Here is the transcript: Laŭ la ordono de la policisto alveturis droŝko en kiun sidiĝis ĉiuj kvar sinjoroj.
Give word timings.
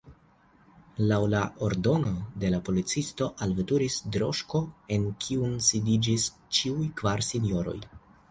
Laŭ 1.09 1.17
la 1.33 1.41
ordono 1.65 2.13
de 2.43 2.49
la 2.53 2.61
policisto 2.69 3.27
alveturis 3.47 3.99
droŝko 4.17 4.63
en 4.97 5.05
kiun 5.25 5.53
sidiĝis 5.67 6.27
ĉiuj 6.61 6.89
kvar 7.03 7.25
sinjoroj. 7.31 7.79